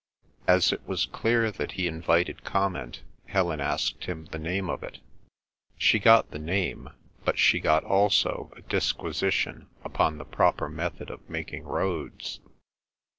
As 0.47 0.73
it 0.73 0.83
was 0.87 1.05
clear 1.05 1.51
that 1.51 1.73
he 1.73 1.85
invited 1.85 2.43
comment, 2.43 3.03
Helen 3.27 3.61
asked 3.61 4.05
him 4.05 4.25
the 4.31 4.39
name 4.39 4.67
of 4.67 4.81
it. 4.81 4.97
She 5.77 5.99
got 5.99 6.31
the 6.31 6.39
name; 6.39 6.89
but 7.23 7.37
she 7.37 7.59
got 7.59 7.83
also 7.83 8.51
a 8.55 8.63
disquisition 8.63 9.67
upon 9.83 10.17
the 10.17 10.25
proper 10.25 10.67
method 10.69 11.11
of 11.11 11.29
making 11.29 11.65
roads. 11.65 12.39